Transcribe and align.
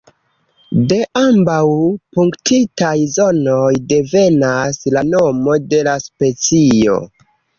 De 0.91 0.95
ambaŭ 1.19 1.57
punktitaj 2.19 2.93
zonoj 3.17 3.69
devenas 3.93 4.81
la 4.97 5.05
nomo 5.13 5.59
de 5.75 5.83
la 5.91 5.95
specio. 6.07 6.99